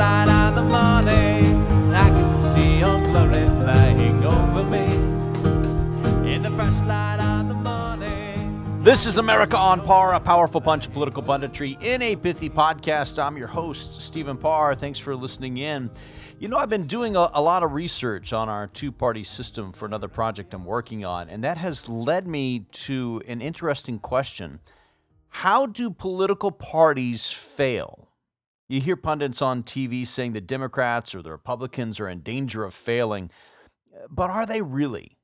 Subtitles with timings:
[0.00, 1.44] light of the morning,
[1.92, 4.86] I can see your glory flying over me.
[6.34, 7.10] In the first light.
[8.82, 13.22] This is America on Par, a powerful punch of political punditry in a pithy podcast.
[13.22, 14.74] I'm your host, Stephen Parr.
[14.74, 15.90] Thanks for listening in.
[16.38, 19.72] You know, I've been doing a, a lot of research on our two party system
[19.72, 24.60] for another project I'm working on, and that has led me to an interesting question
[25.28, 28.09] How do political parties fail?
[28.70, 32.72] You hear pundits on TV saying the Democrats or the Republicans are in danger of
[32.72, 33.28] failing,
[34.08, 35.18] but are they really?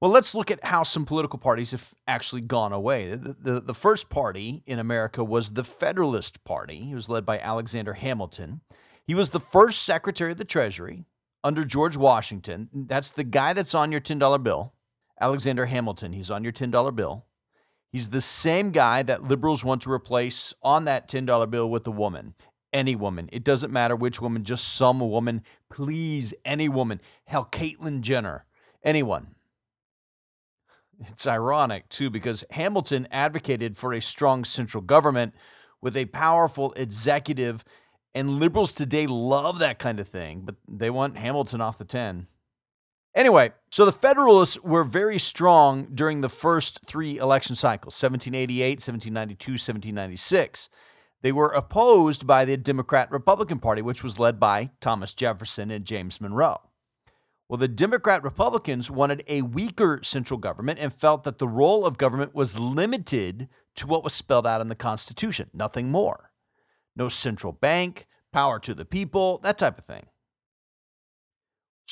[0.00, 3.16] Well, let's look at how some political parties have actually gone away.
[3.16, 6.90] The, the, the, first party in America was the Federalist Party.
[6.92, 8.60] It was led by Alexander Hamilton.
[9.04, 11.06] He was the first Secretary of the Treasury
[11.42, 12.68] under George Washington.
[12.72, 14.74] That's the guy that's on your $10 bill,
[15.20, 16.12] Alexander Hamilton.
[16.12, 17.26] He's on your $10 bill.
[17.92, 21.90] He's the same guy that liberals want to replace on that $10 bill with a
[21.90, 22.34] woman.
[22.72, 23.28] Any woman.
[23.30, 25.42] It doesn't matter which woman, just some woman.
[25.70, 27.02] Please, any woman.
[27.26, 28.46] Hell, Caitlyn Jenner.
[28.82, 29.34] Anyone.
[31.00, 35.34] It's ironic, too, because Hamilton advocated for a strong central government
[35.82, 37.62] with a powerful executive
[38.14, 42.26] and liberals today love that kind of thing, but they want Hamilton off the 10.
[43.14, 49.52] Anyway, so the Federalists were very strong during the first three election cycles 1788, 1792,
[49.52, 50.68] 1796.
[51.20, 55.84] They were opposed by the Democrat Republican Party, which was led by Thomas Jefferson and
[55.84, 56.60] James Monroe.
[57.48, 61.98] Well, the Democrat Republicans wanted a weaker central government and felt that the role of
[61.98, 66.32] government was limited to what was spelled out in the Constitution, nothing more
[66.96, 70.04] no central bank, power to the people, that type of thing.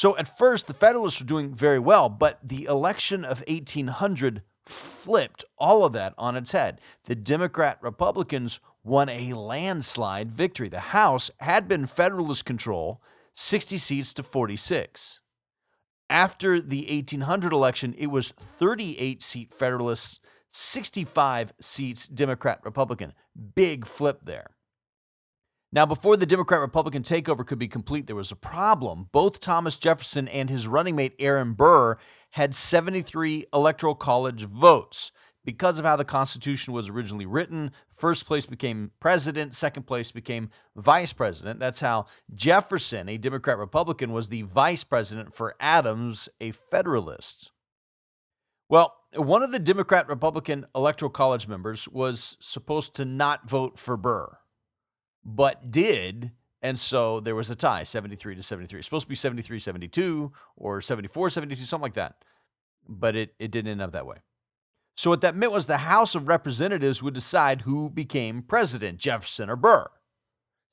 [0.00, 5.44] So at first, the Federalists were doing very well, but the election of 1800 flipped
[5.58, 6.80] all of that on its head.
[7.04, 10.70] The Democrat Republicans won a landslide victory.
[10.70, 13.02] The House had been Federalist control,
[13.34, 15.20] 60 seats to 46.
[16.08, 23.12] After the 1800 election, it was 38 seat Federalists, 65 seats Democrat Republican.
[23.54, 24.52] Big flip there.
[25.72, 29.08] Now, before the Democrat Republican takeover could be complete, there was a problem.
[29.12, 31.96] Both Thomas Jefferson and his running mate, Aaron Burr,
[32.30, 35.12] had 73 Electoral College votes.
[35.44, 40.50] Because of how the Constitution was originally written, first place became president, second place became
[40.76, 41.60] vice president.
[41.60, 47.52] That's how Jefferson, a Democrat Republican, was the vice president for Adams, a Federalist.
[48.68, 53.96] Well, one of the Democrat Republican Electoral College members was supposed to not vote for
[53.96, 54.36] Burr
[55.24, 56.32] but did.
[56.62, 58.78] And so there was a tie, 73 to 73.
[58.78, 62.16] It's supposed to be 73 72 or 74 72, something like that.
[62.88, 64.16] But it, it didn't end up that way.
[64.96, 69.48] So what that meant was the House of Representatives would decide who became president, Jefferson
[69.48, 69.86] or Burr.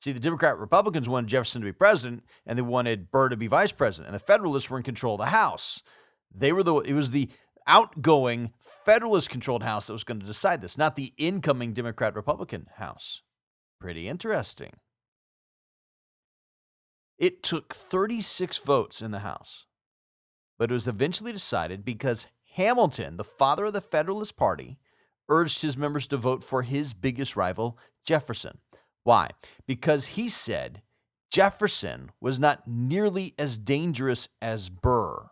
[0.00, 3.46] See, the Democrat Republicans wanted Jefferson to be president, and they wanted Burr to be
[3.46, 4.08] vice president.
[4.08, 5.82] And the Federalists were in control of the House.
[6.34, 7.30] They were the it was the
[7.66, 8.52] outgoing
[8.84, 13.22] Federalist controlled House that was going to decide this, not the incoming Democrat Republican House.
[13.80, 14.72] Pretty interesting.
[17.18, 19.66] It took 36 votes in the House,
[20.58, 24.78] but it was eventually decided because Hamilton, the father of the Federalist Party,
[25.28, 28.58] urged his members to vote for his biggest rival, Jefferson.
[29.04, 29.30] Why?
[29.66, 30.82] Because he said
[31.30, 35.30] Jefferson was not nearly as dangerous as Burr,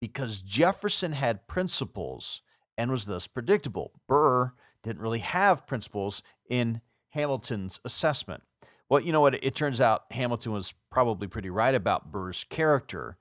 [0.00, 2.42] because Jefferson had principles
[2.76, 3.92] and was thus predictable.
[4.08, 4.52] Burr
[4.82, 6.80] didn't really have principles in
[7.10, 8.42] Hamilton's assessment.
[8.88, 9.42] Well, you know what?
[9.42, 13.18] It turns out Hamilton was probably pretty right about Burr's character.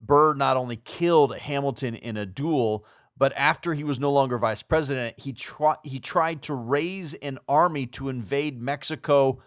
[0.00, 2.84] Burr not only killed Hamilton in a duel,
[3.16, 7.38] but after he was no longer vice president, he, try, he tried to raise an
[7.48, 9.42] army to invade Mexico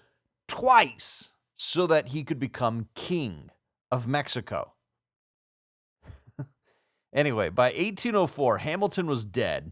[0.47, 3.51] twice so that he could become king
[3.91, 4.73] of Mexico.
[7.13, 9.71] anyway, by 1804, Hamilton was dead,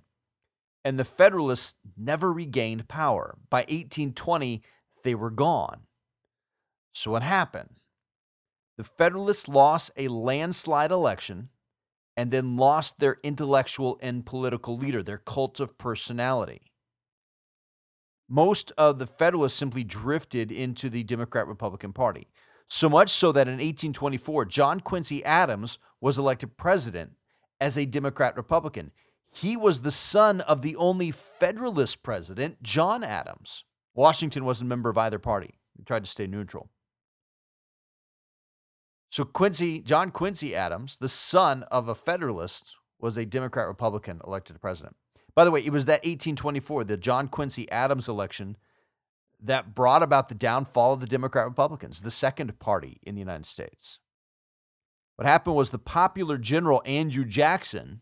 [0.88, 3.38] and the Federalists never regained power.
[3.50, 4.62] By 1820,
[5.04, 5.82] they were gone.
[6.94, 7.72] So, what happened?
[8.78, 11.50] The Federalists lost a landslide election
[12.16, 16.62] and then lost their intellectual and political leader, their cult of personality.
[18.30, 22.30] Most of the Federalists simply drifted into the Democrat Republican Party.
[22.70, 27.12] So much so that in 1824, John Quincy Adams was elected president
[27.60, 28.92] as a Democrat Republican.
[29.42, 33.64] He was the son of the only Federalist president, John Adams.
[33.94, 35.60] Washington wasn't a member of either party.
[35.76, 36.70] He tried to stay neutral.
[39.10, 44.60] So Quincy, John Quincy Adams, the son of a Federalist, was a Democrat Republican elected
[44.60, 44.96] president.
[45.36, 48.58] By the way, it was that 1824, the John Quincy Adams election,
[49.40, 53.46] that brought about the downfall of the Democrat Republicans, the second party in the United
[53.46, 54.00] States.
[55.16, 58.02] What happened was the popular general Andrew Jackson,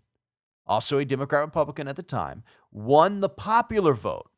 [0.68, 4.30] also a Democrat Republican at the time, won the popular vote.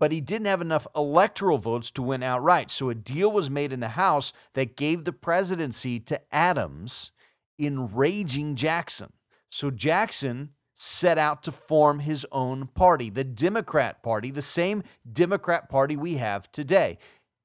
[0.00, 2.70] But he didn't have enough electoral votes to win outright.
[2.70, 7.12] So a deal was made in the House that gave the presidency to Adams,
[7.58, 9.12] enraging Jackson.
[9.50, 15.68] So Jackson set out to form his own party, the Democrat Party, the same Democrat
[15.68, 16.98] Party we have today.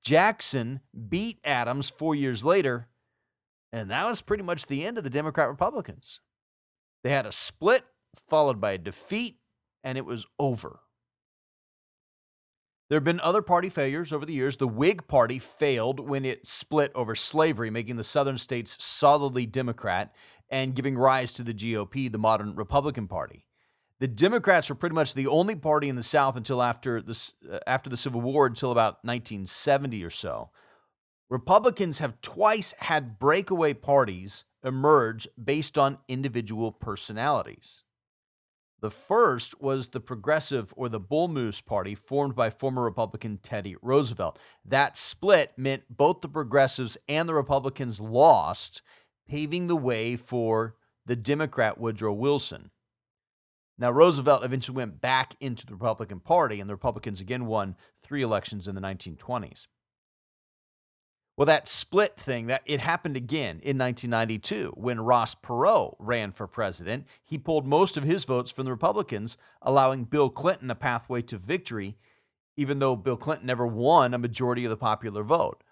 [0.04, 2.88] Jackson beat Adams four years later,
[3.72, 6.20] and that was pretty much the end of the Democrat Republicans.
[7.04, 7.84] They had a split
[8.30, 9.38] followed by a defeat,
[9.84, 10.82] and it was over.
[12.90, 14.58] There have been other party failures over the years.
[14.58, 20.14] The Whig Party failed when it split over slavery, making the southern states solidly Democrat
[20.50, 23.46] and giving rise to the GOP, the modern Republican Party.
[24.00, 27.60] The Democrats were pretty much the only party in the South until after the, uh,
[27.68, 30.50] after the Civil War, until about 1970 or so.
[31.30, 37.84] Republicans have twice had breakaway parties emerge based on individual personalities.
[38.82, 43.76] The first was the Progressive or the Bull Moose Party, formed by former Republican Teddy
[43.82, 44.40] Roosevelt.
[44.64, 48.82] That split meant both the Progressives and the Republicans lost,
[49.28, 50.76] paving the way for
[51.06, 52.72] the Democrat Woodrow Wilson.
[53.78, 58.22] Now, Roosevelt eventually went back into the Republican Party, and the Republicans again won three
[58.22, 59.68] elections in the 1920s.
[61.40, 66.48] Well, that split thing that it happened again in 1992 when Ross Perot ran for
[66.48, 67.06] president.
[67.24, 71.38] He pulled most of his votes from the Republicans, allowing Bill Clinton a pathway to
[71.38, 71.96] victory,
[72.58, 75.64] even though Bill Clinton never won a majority of the popular vote.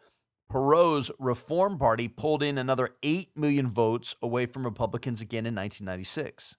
[0.49, 6.55] Perot's Reform Party pulled in another 8 million votes away from Republicans again in 1996.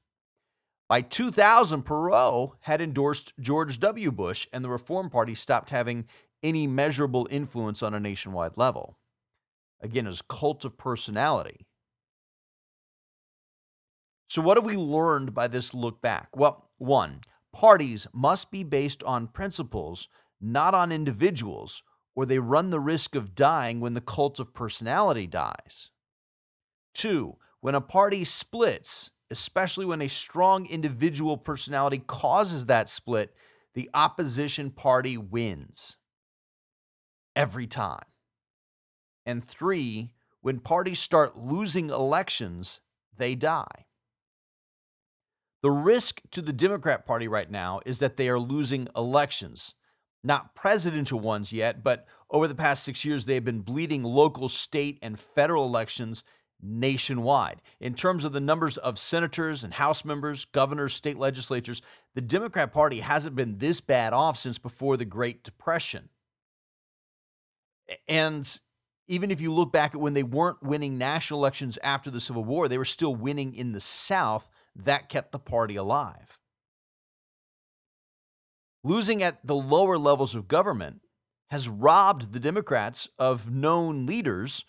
[0.87, 4.11] By 2000, Perot had endorsed George W.
[4.11, 6.06] Bush, and the Reform Party stopped having
[6.43, 8.99] any measurable influence on a nationwide level.
[9.81, 11.67] Again, his cult of personality.
[14.29, 16.29] So, what have we learned by this look back?
[16.37, 17.20] Well, one,
[17.52, 20.08] parties must be based on principles,
[20.40, 21.82] not on individuals,
[22.14, 25.90] or they run the risk of dying when the cult of personality dies.
[26.93, 33.35] Two, when a party splits, especially when a strong individual personality causes that split,
[33.75, 35.98] the opposition party wins
[37.38, 38.05] every time.
[39.25, 42.81] And three, when parties start losing elections,
[43.17, 43.87] they die.
[45.62, 49.75] The risk to the Democrat Party right now is that they are losing elections,
[50.25, 54.49] not presidential ones yet, but over the past six years, they have been bleeding local,
[54.49, 56.25] state, and federal elections
[56.61, 57.62] nationwide.
[57.81, 61.82] In terms of the numbers of senators and House members, governors, state legislatures,
[62.17, 66.08] the Democrat Party hasn't been this bad off since before the Great Depression.
[68.06, 68.61] And
[69.06, 72.44] even if you look back at when they weren't winning national elections after the Civil
[72.44, 74.50] War, they were still winning in the South.
[74.76, 76.38] That kept the party alive.
[78.85, 81.00] Losing at the lower levels of government
[81.50, 84.64] has robbed the Democrats of known leaders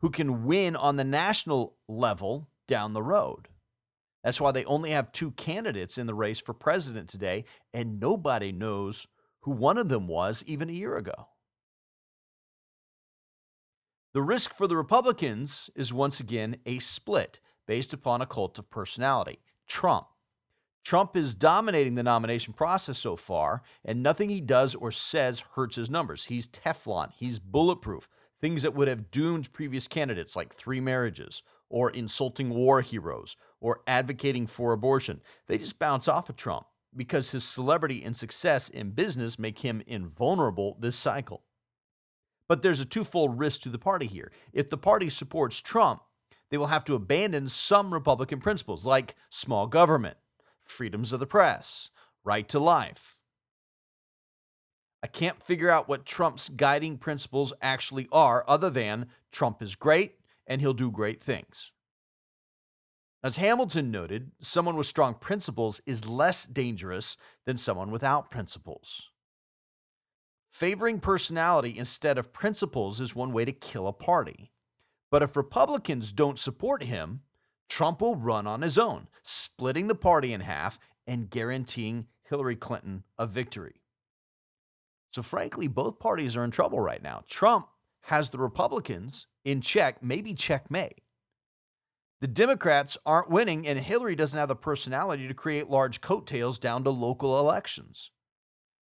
[0.00, 3.48] who can win on the national level down the road.
[4.22, 8.50] That's why they only have two candidates in the race for president today, and nobody
[8.50, 9.06] knows
[9.42, 11.28] who one of them was even a year ago.
[14.16, 18.70] The risk for the Republicans is once again a split based upon a cult of
[18.70, 20.06] personality Trump.
[20.82, 25.76] Trump is dominating the nomination process so far, and nothing he does or says hurts
[25.76, 26.24] his numbers.
[26.24, 28.08] He's Teflon, he's bulletproof.
[28.40, 33.82] Things that would have doomed previous candidates, like three marriages, or insulting war heroes, or
[33.86, 36.64] advocating for abortion, they just bounce off of Trump
[36.96, 41.42] because his celebrity and success in business make him invulnerable this cycle.
[42.48, 44.30] But there's a twofold risk to the party here.
[44.52, 46.02] If the party supports Trump,
[46.50, 50.16] they will have to abandon some Republican principles like small government,
[50.64, 51.90] freedoms of the press,
[52.24, 53.16] right to life.
[55.02, 60.16] I can't figure out what Trump's guiding principles actually are, other than Trump is great
[60.46, 61.72] and he'll do great things.
[63.22, 69.10] As Hamilton noted, someone with strong principles is less dangerous than someone without principles.
[70.56, 74.52] Favoring personality instead of principles is one way to kill a party.
[75.10, 77.20] But if Republicans don't support him,
[77.68, 83.04] Trump will run on his own, splitting the party in half and guaranteeing Hillary Clinton
[83.18, 83.82] a victory.
[85.12, 87.24] So, frankly, both parties are in trouble right now.
[87.28, 87.68] Trump
[88.04, 91.02] has the Republicans in check, maybe checkmate.
[92.22, 96.82] The Democrats aren't winning, and Hillary doesn't have the personality to create large coattails down
[96.84, 98.10] to local elections.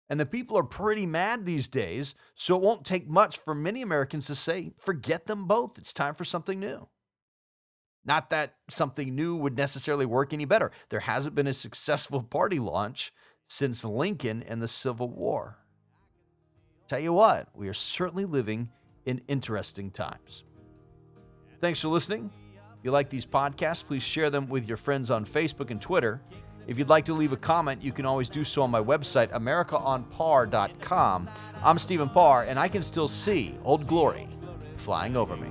[0.10, 3.82] And the people are pretty mad these days, so it won't take much for many
[3.84, 5.78] Americans to say, forget them both.
[5.78, 6.88] It's time for something new.
[8.06, 10.72] Not that something new would necessarily work any better.
[10.90, 13.14] There hasn't been a successful party launch
[13.48, 15.58] since Lincoln and the Civil War.
[16.88, 18.70] Tell you what, we are certainly living
[19.06, 20.44] in interesting times.
[21.62, 22.32] Thanks for listening.
[22.80, 26.22] If you like these podcasts, please share them with your friends on Facebook and Twitter.
[26.70, 29.32] If you'd like to leave a comment, you can always do so on my website,
[29.32, 31.30] AmericaOnPar.com.
[31.64, 34.28] I'm Stephen Parr, and I can still see Old Glory
[34.76, 35.50] flying over me.